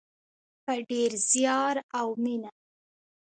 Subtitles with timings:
[0.63, 2.51] په ډیر زیار او مینه.